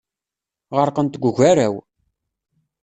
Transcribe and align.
Ɣerqent 0.77 1.13
deg 1.17 1.23
ugaraw. 1.29 1.75